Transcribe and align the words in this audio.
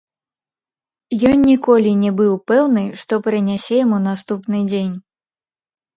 Ён 1.31 1.37
ніколі 1.49 1.91
не 2.05 2.11
быў 2.21 2.33
пэўны, 2.53 2.83
што 3.03 3.13
прынясе 3.27 3.75
яму 3.85 3.97
наступны 4.11 4.57
дзень. 4.73 4.93